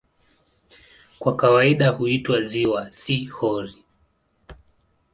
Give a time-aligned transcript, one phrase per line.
[1.19, 3.77] Kwa kawaida huitwa "ziwa", si "hori".